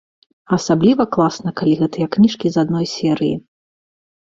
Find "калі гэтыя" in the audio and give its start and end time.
1.61-2.07